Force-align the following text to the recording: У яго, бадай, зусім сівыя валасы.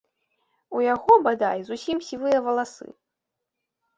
У 0.77 0.79
яго, 0.93 1.17
бадай, 1.27 1.59
зусім 1.67 1.97
сівыя 2.07 2.37
валасы. 2.47 2.87